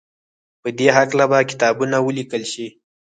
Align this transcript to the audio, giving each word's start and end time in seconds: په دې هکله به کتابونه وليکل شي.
په 0.61 0.69
دې 0.77 0.87
هکله 0.97 1.25
به 1.31 1.39
کتابونه 1.51 1.97
وليکل 2.01 2.43
شي. 2.51 2.67